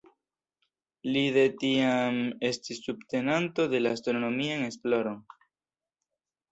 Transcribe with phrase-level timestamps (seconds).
[1.15, 2.17] Li de tiam
[2.51, 5.25] estis subtenanto de la astronomian esploron.